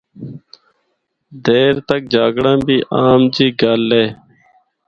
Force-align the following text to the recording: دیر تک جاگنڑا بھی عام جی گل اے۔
دیر 1.45 1.73
تک 1.89 2.01
جاگنڑا 2.13 2.53
بھی 2.65 2.77
عام 2.97 3.21
جی 3.35 3.47
گل 3.61 3.85
اے۔ 3.97 4.05